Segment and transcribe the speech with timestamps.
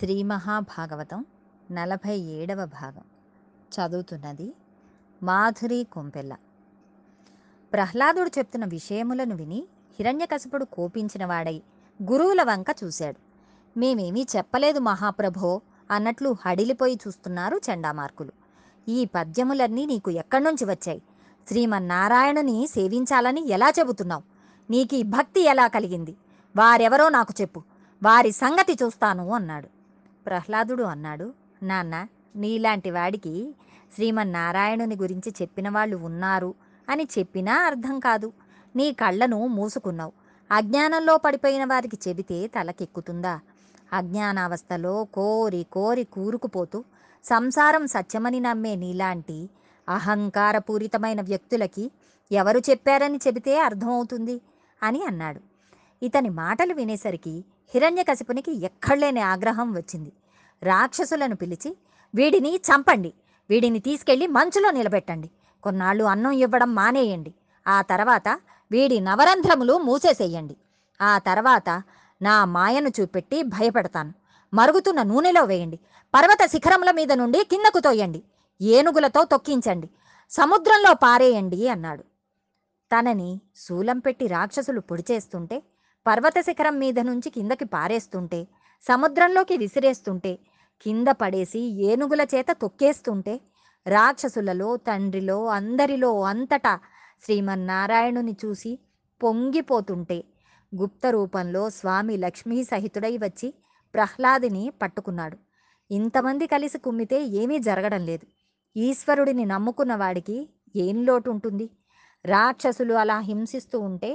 [0.00, 1.24] శ్రీ మహాభాగవతం
[1.70, 3.02] నలభై ఏడవ భాగం.
[3.74, 4.54] చదువుతున్నది
[5.22, 6.36] మాధురి కొంపెల్ల.
[7.72, 9.66] ప్రహ్లాదుడు చెప్తున్న విషయములను విని
[9.98, 11.62] హిరణ్యకశపుడు కోపించిన వాడై
[12.02, 13.16] గురువుల వంక చూశాడు.
[13.78, 18.32] మేమేమీ చెప్పలేదు మహాప్రభో అన్నట్లు హడిలిపోయి చూస్తున్నారు చండామార్కులు.
[18.88, 21.02] ఈ పద్యములన్నీ నీకు ఎక్కడి నుంచి వచ్చాయి?
[21.48, 24.22] శ్రీమన్నారాయణని సేవించాలని ఎలా చెబుతున్నావు?
[24.70, 26.16] నీకు ఈ భక్తి ఎలా కలిగింది?
[26.56, 27.62] వారెవరో నాకు చెప్పు.
[28.02, 29.77] వారి సంగతి చూస్తాను అన్నాడు.
[30.28, 31.32] ప్రహ్లాదుడు అన్నాడు.
[31.62, 31.94] నాన్న
[32.36, 33.34] నీలాంటి వాడికి
[33.94, 36.54] శ్రీమన్నారాయణుని గురించి చెప్పిన వాళ్ళు ఉన్నారు
[36.88, 38.32] అని చెప్పినా అర్థం కాదు.
[38.76, 40.12] నీ కళ్ళను మూసుకున్నావు.
[40.50, 43.40] అజ్ఞానంలో పడిపోయిన వారికి చెబితే తలకెక్కుతుందా?
[43.92, 46.84] అజ్ఞానావస్థలో కోరి కోరి కూరుకుపోతూ
[47.24, 49.38] సంసారం సత్యమని నమ్మే నీలాంటి
[49.88, 51.90] అహంకారపూరితమైన వ్యక్తులకి
[52.32, 54.36] ఎవరు చెప్పారని చెబితే అర్థమవుతుంది
[54.82, 55.40] అని అన్నాడు.
[56.02, 60.12] ఇతని మాటలు వినేసరికి హిరణ్యకశిపునికి ఎక్కడలేని ఆగ్రహం వచ్చింది.
[60.62, 61.76] రాక్షసులను పిలిచి
[62.14, 63.12] వీడిని చంపండి.
[63.50, 65.30] వీడిని తీసుకెళ్ళి మంచులో నిలబెట్టండి.
[65.62, 67.34] కొన్నాళ్ళు అన్నం ఇవ్వడం మానేయండి.
[67.68, 70.56] ఆ తర్వాత వీడి నవరంధ్రములు మూసేసేయండి.
[71.02, 71.82] ఆ తర్వాత
[72.22, 74.14] నా మాయను చూపెట్టి భయపెడతాను.
[74.54, 75.78] మరుగుతున్న నూనెలో వేయండి.
[76.14, 78.22] పర్వత శిఖరముల మీద నుండి కిందకు తోయండి.
[78.60, 79.90] ఏనుగులతో తొక్కించండి.
[80.30, 82.02] సముద్రంలో పారేయండి అన్నాడు.
[82.92, 85.62] తనని శూలం పెట్టి రాక్షసులు పొడిచేస్తుంటే
[86.08, 88.40] పర్వత శిఖరం మీద నుంచి కిందకి పారేస్తుంటే
[88.88, 90.32] సముద్రంలోకి విసిరేస్తుంటే
[90.86, 93.34] కింద పడేసి ఏనుగుల చేత తొక్కేస్తుంటే
[93.86, 96.74] రాక్షసులలో తండ్రిలో అందరిలో అంతటా
[97.24, 98.72] శ్రీమన్నారాయణుని చూసి
[99.20, 100.18] పొంగిపోతుంటే
[100.72, 103.48] గుప్త రూపంలో స్వామి లక్ష్మీ సహితుడై వచ్చి
[103.94, 105.36] ప్రహ్లాదిని పట్టుకున్నాడు.
[105.90, 108.26] ఇంతమంది కలిసి కుమ్మితే ఏమీ జరగడం లేదు.
[108.76, 110.36] ఈశ్వరుడిని నమ్ముకున్న వాడికి
[110.76, 111.66] ఏం లోటు ఉంటుంది
[112.24, 114.10] రాక్షసులు అలా హింసిస్తూ ఉంటే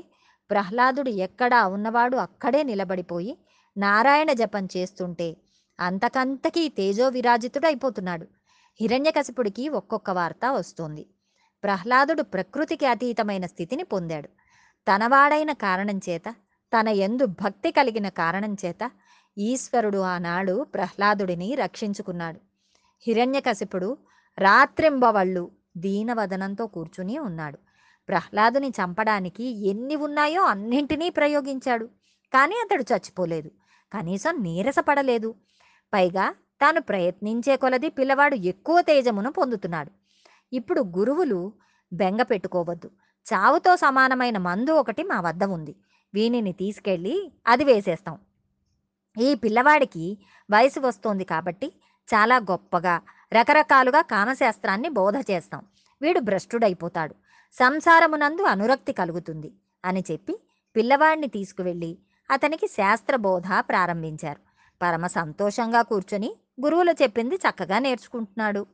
[0.49, 3.37] ప్రహ్లాదుడు ఎక్కడా ఉన్నవాడు అక్కడే నిలబడిపోయి
[3.77, 5.37] నారాయణ జపం చేస్తుంటే
[5.79, 8.27] అంతకంతకీ తేజో విరాజితుడైపోతున్నాడు
[8.79, 11.05] హిరణ్యకశిపుడికి ఒక్కొక్క వార్త వస్తోంది.
[11.63, 14.29] ప్రహ్లాదుడు ప్రకృతికి అతీతమైన స్థితిని పొందాడు.
[14.87, 16.35] తనవాడైన కారణం చేత
[16.71, 18.91] తన ఎందు భక్తి కలిగిన కారణం చేత
[19.37, 22.39] ఈశ్వరుడు ఆనాడు ప్రహ్లాదుడిని రక్షించుకున్నాడు.
[23.07, 23.97] హిరణ్యకశిపుడు
[24.37, 27.57] రాత్రింబవళ్ళు దీనవదనంతో కూర్చుని ఉన్నాడు.
[28.09, 31.85] ప్రహ్లాదుని చంపడానికి ఎన్ని ఉన్నాయో అన్నింటినీ ప్రయోగించాడు.
[32.33, 33.51] కానీ అతడు చచ్చిపోలేదు.
[33.93, 35.35] కనీసం నీరసపడలేదు.
[35.93, 39.91] పైగా తాను ప్రయత్నించే కొలది పిల్లవాడు ఎక్కువ తేజమును పొందుతున్నాడు.
[40.53, 41.53] ఇప్పుడు గురువులు
[41.93, 42.91] బెంగ పెట్టుకోవద్దు.
[43.33, 45.75] చావుతో సమానమైన మందు ఒకటి మా వద్ద ఉంది.
[46.13, 48.19] వీనిని తీసుకెళ్ళి అది వేసేస్తాం.
[49.21, 50.17] ఈ పిల్లవాడికి
[50.51, 51.67] వయసు వస్తోంది కాబట్టి
[52.13, 53.01] చాలా గొప్పగా
[53.33, 55.65] రకరకాలుగా కామశాస్త్రాన్ని బోధ చేస్తాం.
[56.01, 57.15] వీడు భ్రష్టుడైపోతాడు.
[57.59, 59.51] సంసారమునందు అనురక్తి కలుగుతుంది
[59.85, 60.33] అని చెప్పి
[60.75, 61.97] పిల్లవాడిని తీసుకువెళ్ళి
[62.31, 64.41] అతనికి శాస్త్రబోధ ప్రారంభించారు.
[64.81, 66.29] పరమ సంతోషంగా కూర్చొని
[66.63, 68.65] గురువులు చెప్పింది చక్కగా నేర్చుకుంటున్నాడు.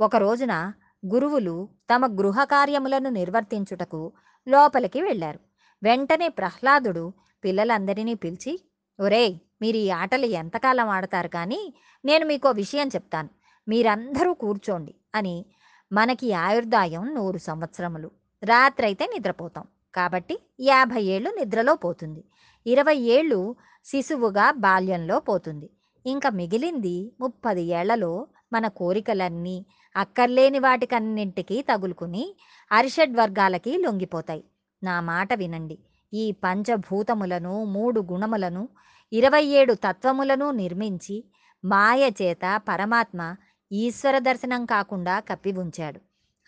[0.00, 0.72] ఒక రోజున
[1.14, 4.12] గురువులు తమ గృహ కార్యములను నిర్వర్తించుటకు
[4.48, 5.40] లోపలికి వెళ్ళారు.
[5.82, 7.12] వెంటనే ప్రహ్లాదుడు
[7.44, 8.52] పిల్లలందరినీ పిలిచి
[9.00, 13.28] ఒరేయ్ మీరు ఈ ఆటలు ఎంతకాలం ఆడతారు కానీ నేను మీకు విషయం చెప్తాను.
[13.68, 15.46] మీరందరూ కూర్చోండి అని
[15.92, 18.10] మనకి ఆయుర్దాయం నూరు సంవత్సరములు.
[18.44, 19.64] రాత్రైతే నిద్రపోతాం.
[19.94, 22.24] కాబట్టి యాభై ఏళ్ళు నిద్రలో పోతుంది.
[22.66, 25.70] ఇరవై ఏళ్ళు శిశువుగా బాల్యంలో పోతుంది.
[26.06, 29.66] ఇంకా మిగిలింది ముప్పది ఏళ్ళలో మన కోరికలన్నీ
[29.96, 32.36] అక్కర్లేని వాటికన్నింటికి తగులుకుని
[32.72, 34.44] అరిషడ్ వర్గాలకి లొంగిపోతాయి.
[34.82, 35.78] నా మాట వినండి.
[36.14, 38.68] ఈ పంచభూతములను మూడు గుణములను
[39.12, 41.24] ఇరవై ఏడు తత్వములను నిర్మించి
[41.64, 43.36] మాయ చేత పరమాత్మ
[43.72, 46.00] ఈశ్వర దర్శనం కాకుండా కప్పి ఉంచాడు.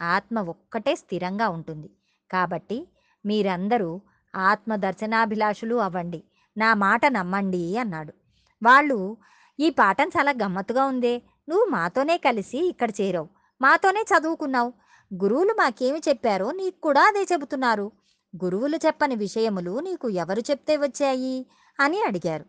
[0.05, 1.91] ఆత్మ ఒక్కటే స్థిరంగా ఉంటుంది.
[2.31, 2.89] కాబట్టి
[3.27, 4.01] మీరందరూ
[4.37, 6.25] ఆత్మ దర్శనాభిలాషులు అవ్వండి.
[6.57, 8.13] నా మాట నమ్మండి అన్నాడు.
[8.63, 9.17] వాళ్ళు
[9.61, 11.23] ఈ పాఠం చాలా గమ్మత్తుగా ఉందే.
[11.49, 13.29] నువ్వు మాతోనే కలిసి ఇక్కడ చేరావు.
[13.63, 14.73] మాతోనే చదువుకున్నావు.
[15.15, 17.93] గురువులు మాకేమి చెప్పారో నీకు కూడా అదే చెబుతున్నారు.
[18.45, 21.47] గురువులు చెప్పని విషయములు నీకు ఎవరు చెప్తే వచ్చాయి?
[21.81, 22.45] అని అడిగారు.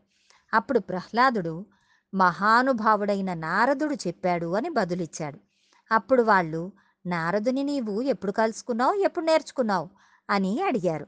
[0.54, 1.66] అప్పుడు ప్రహ్లాదుడు
[2.14, 5.40] మహానుభావుడైన నారదుడు చెప్పాడు అని బదులిచ్చాడు.
[5.92, 6.72] అప్పుడు వాళ్ళు
[7.06, 8.94] నారదుని నీవు ఎప్పుడు కలుసుకున్నావు?
[8.94, 9.90] ఎప్పుడు నేర్చుకున్నావు?
[10.30, 11.08] అని అడిగారు.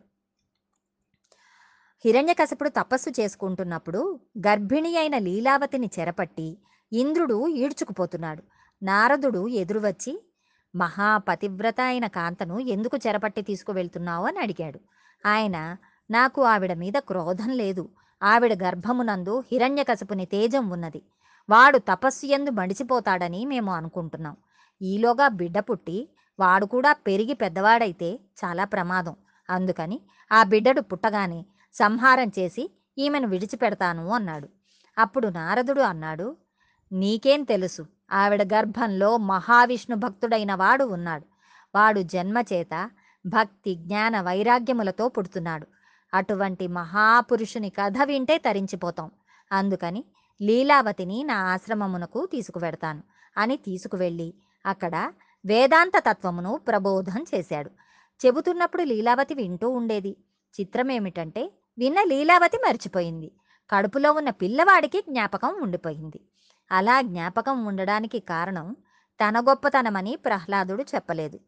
[2.06, 6.57] హిరణ్యకశపుడు తపస్సు చేసుకుంటున్నప్పుడు గర్భిణి అయిన లీలావతిని చెరపట్టి
[6.94, 8.44] ఇంద్రుడు ఈడ్చుకుపోతున్నాడు.
[8.83, 10.25] నారదుడు ఎదురు వచ్చి
[10.75, 14.25] మహాపతివ్రత అయిన కాంతను ఎందుకు చెరపట్టి తీసుకువెళ్తున్నావు?
[14.25, 14.80] అని అడిగాడు.
[15.25, 15.77] ఆయన
[16.12, 17.89] నాకు ఆవిడ మీద క్రోధం లేదు.
[18.23, 21.01] ఆవిడ గర్భమునందు హిరణ్యకశపుని తేజం ఉన్నది.
[21.50, 24.38] వాడు తపస్సు ఎందు మడిచిపోతాడని మేము అనుకుంటున్నాం.
[24.81, 26.09] ఈలోగా బిడ్డ పుట్టి
[26.39, 29.15] వాడు కూడా పెరిగి పెద్దవాడైతే చాలా ప్రమాదం.
[29.50, 30.01] అందుకని
[30.31, 34.47] ఆ బిడ్డడు పుట్టగానే సంహారం చేసి ఈమెను విడిచిపెడతాను అన్నాడు.
[34.97, 36.35] అప్పుడు నారదుడు అన్నాడు
[36.91, 41.25] నీకేం తెలుసు ఆవిడ గర్భంలో మహావిష్ణు భక్తుడైన వాడు ఉన్నాడు.
[41.75, 42.91] వాడు జన్మచేత
[43.25, 45.68] భక్తి జ్ఞాన వైరాగ్యములతో పుడుతున్నాడు.
[46.13, 49.12] అటువంటి మహాపురుషుని కథ వింటే తరించిపోతాం.
[49.52, 50.04] అందుకని
[50.42, 53.04] లీలావతిని నా ఆశ్రమమునకు తీసుకువెడతాను.
[53.38, 54.34] అని తీసుకువెళ్ళి
[54.66, 55.13] అక్కడ
[55.46, 57.72] వేదాంత తత్వమును ప్రబోధం చేశాడు.
[58.25, 60.18] చెబుతున్నప్పుడు లీలావతి వింటూ ఉండేది.
[60.62, 63.31] చిత్రమేమిటంటే విన్న లీలావతి మర్చిపోయింది.
[63.69, 66.22] కడుపులో ఉన్న పిల్లవాడికి జ్ఞాపకం ఉండిపోయింది.
[66.72, 68.75] అలా జ్ఞాపకం ఉండడానికి కారణం
[69.24, 71.40] తన గొప్పతనమని ప్రహ్లాదుడు చెప్పలేదు.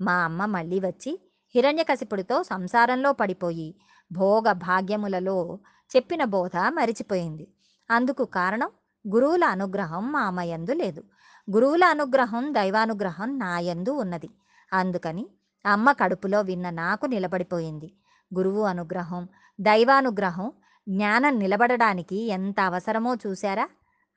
[0.00, 3.74] మా అమ్మ మళ్ళీ వచ్చి హిరణ్యకశిపుడితో సంసారంలో పడిపోయి
[4.12, 5.58] భోగ భాగ్యములలో
[5.96, 7.48] చెప్పిన బోధ మరిచిపోయింది.
[7.90, 8.70] అందుకు కారణం
[9.14, 11.04] గురువుల అనుగ్రహం మామయందు లేదు.
[11.50, 14.30] గురువుల అనుగ్రహం దైవానుగ్రహం నాయందు ఉన్నది.
[14.72, 15.28] అందుకని
[15.66, 17.92] అమ్మ కడుపులో విన్న నాకు నిలబడిపోయింది.
[18.36, 19.28] గురువు అనుగ్రహం
[19.60, 20.52] దైవానుగ్రహం
[20.88, 23.68] జ్ఞానం నిలబడడానికి ఎంత అవసరమో చూశారా?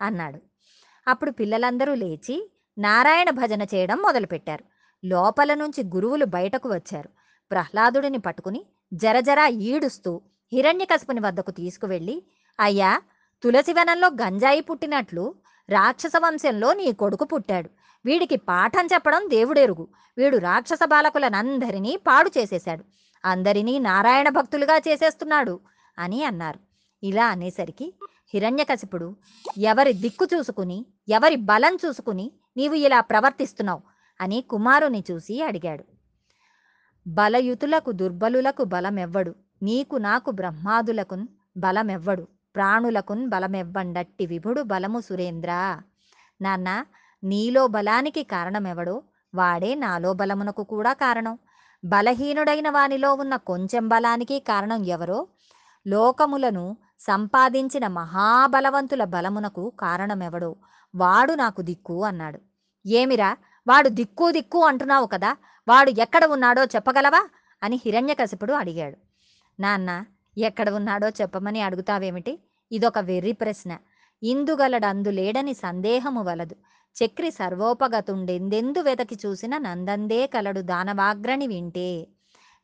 [0.02, 0.40] అన్నాడు.
[1.08, 4.64] అప్పుడు పిల్లలందరూ లేచి నారాయణ భజన చేయడం మొదలుపెట్టారు.
[5.06, 7.10] లోపల నుంచి గురువులు బయటకు వచ్చారు.
[7.52, 10.22] ప్రహ్లాదుడిని పట్టుకుని జరజరా ఈడుస్తూ
[10.54, 12.24] హిరణ్యకశపుని వద్దకు తీసుకువెళ్ళి
[12.60, 13.02] అయ్యా
[13.44, 15.36] తులసివనంలో గంజాయి పుట్టినట్లు
[15.70, 17.70] రాక్షస వంశంలో నీ కొడుకు పుట్టాడు.
[18.06, 19.88] వీడికి పాఠం చెప్పడం దేవుడెరుగు.
[20.18, 22.84] వీడు రాక్షస బాలకులనందరినీ పాడు చేసేశాడు.
[23.26, 25.60] అందరినీ నారాయణ భక్తులుగా చేసేస్తున్నాడు
[26.00, 26.60] అని అన్నారు.
[27.04, 27.94] ఇలా అనేసరికి
[28.34, 29.16] హిరణ్యకశిపుడు
[29.58, 33.82] ఎవరి దిక్కు చూసుకుని ఎవరి బలం చూసుకుని నీవు ఇలా ప్రవర్తిస్తున్నావు
[34.22, 35.84] అని కుమారుని చూసి అడిగాడు.
[37.08, 39.36] బలయుతులకు దుర్బలులకు బలమెవ్వడు.
[39.64, 41.28] నీకు నాకు బ్రహ్మాదులకున్
[41.58, 42.28] బలమెవ్వడు.
[42.56, 45.82] ప్రాణులకున్ బలమెవ్వండట్టి విభుడు బలము సురేంద్ర.
[46.42, 46.86] నాన్న
[47.24, 49.04] నీలో బలానికి కారణమెవడో?
[49.36, 51.38] వాడే నాలో బలమునకు కూడా కారణం.
[51.86, 55.28] బలహీనుడైన వానిలో ఉన్న కొంచెం బలానికి కారణం ఎవరో?
[55.88, 60.56] లోకములను సంపాదించిన మహాబలవంతుల బలమునకు కారణమెవడో?
[60.96, 62.40] వాడు నాకు దిక్కు అన్నాడు.
[62.86, 63.38] ఏమిరా?
[63.68, 65.36] వాడు దిక్కు దిక్కు అంటున్నావు కదా
[65.68, 67.22] వాడు ఎక్కడ ఉన్నాడో చెప్పగలవా?
[67.64, 68.98] అని హిరణ్యకశిపుడు అడిగాడు.
[69.60, 70.06] నాన్న
[70.38, 72.40] ఎక్కడ ఉన్నాడో చెప్పమని అడుగుతావేమిటి?
[72.72, 73.78] ఇదొక వెర్రి ప్రశ్న.
[74.24, 76.56] ఇందుగలడందు లేడని సందేహము వలదు.
[76.96, 82.08] చక్రి సర్వోపగతుండెందెందు వెతకి చూసిన నందందే కలడు దానవాగ్రని వింటే.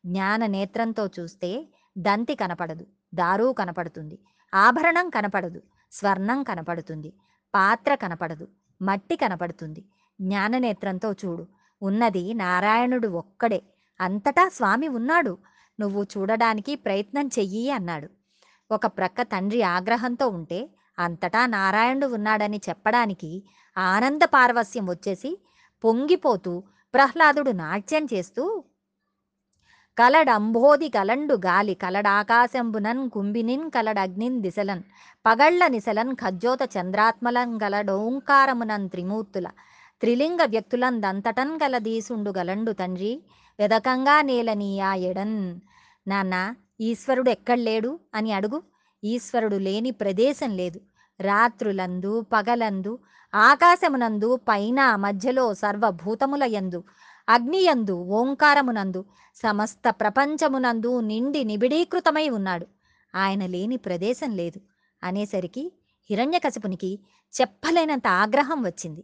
[0.05, 1.67] జ్ఞాన నేత్రంతో చూస్తే
[1.97, 4.19] దంతి కనపడదు దారు కనపడుతుంది
[4.53, 5.61] ఆభరణం కనపడదు
[5.91, 7.13] స్వర్ణం కనపడుతుంది
[7.55, 8.47] పాత్ర కనపడదు
[8.81, 9.85] మట్టి కనపడుతుంది
[10.21, 11.45] జ్ఞాననేత్రంతో చూడు.
[11.81, 13.61] ఉన్నది నారాయణుడు ఒక్కడే.
[13.99, 15.37] అంతటా స్వామి ఉన్నాడు.
[15.79, 18.09] నువ్వు చూడడానికి ప్రయత్నం చెయ్యి అన్నాడు.
[18.71, 20.69] ఒక ప్రక్క తండ్రి ఆగ్రహంతో ఉంటే
[20.99, 23.43] అంతటా నారాయణుడు ఉన్నాడని చెప్పడానికి
[23.77, 25.37] ఆనంద పార్వస్యం వచ్చేసి
[25.83, 28.63] పొంగిపోతూ ప్రహ్లాదుడు నాట్యం చేస్తూ
[29.97, 34.83] కలడంబోది కలండు గాలి కలడాకాశంబునన్ కుంభినిన్ కలడగ్నిన్ దిశలన్
[35.25, 39.47] పగళ్ళ నిశలన్ ఖజ్జోత చంద్రాత్మలం గలడోంకారమునన్ త్రిమూర్తుల
[40.01, 43.21] త్రిలింగ వ్యక్తులందంతటన్ గల దీసుండు గలండు తండ్రి.
[43.59, 45.59] వెదకంగా నేలనీయా ఎడన్.
[46.07, 48.63] నాన్న ఈశ్వరుడు ఎక్కడ్లేడు అని అడుగు.
[49.03, 50.81] ఈశ్వరుడు లేని ప్రదేశం లేదు.
[51.19, 52.99] రాత్రులందు పగలందు
[53.35, 56.83] ఆకాశమునందు పైన మధ్యలో సర్వభూతములయందు
[57.29, 59.05] అగ్నియందు ఓంకారమునందు
[59.35, 62.67] సమస్త ప్రపంచమునందు నిండి నిబిడీకృతమై ఉన్నాడు.
[63.15, 64.59] ఆయన లేని ప్రదేశం లేదు.
[65.03, 65.71] అనేసరికి
[66.09, 66.99] హిరణ్యకశపునికి
[67.41, 69.03] చెప్పలేనంత ఆగ్రహం వచ్చింది.